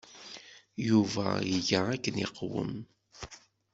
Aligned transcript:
Yuba 0.87 1.27
iga 1.55 1.79
akken 1.93 2.15
yeqwem. 2.21 2.73